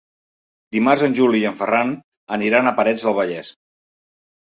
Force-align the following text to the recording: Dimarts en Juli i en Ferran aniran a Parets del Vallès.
Dimarts 0.77 1.03
en 1.07 1.17
Juli 1.19 1.41
i 1.43 1.45
en 1.49 1.57
Ferran 1.59 1.91
aniran 2.39 2.71
a 2.71 2.73
Parets 2.79 3.05
del 3.09 3.15
Vallès. 3.21 3.53